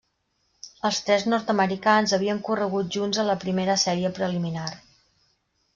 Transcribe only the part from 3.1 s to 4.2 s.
a la primera sèrie